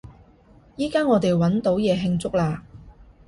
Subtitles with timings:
[0.77, 2.61] 依加我哋搵到嘢慶祝喇！